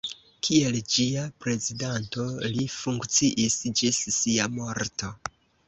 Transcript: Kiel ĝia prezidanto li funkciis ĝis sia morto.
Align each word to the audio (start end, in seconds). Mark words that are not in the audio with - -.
Kiel 0.45 0.77
ĝia 0.93 1.25
prezidanto 1.45 2.25
li 2.55 2.67
funkciis 2.77 3.61
ĝis 3.83 4.03
sia 4.19 4.51
morto. 4.59 5.15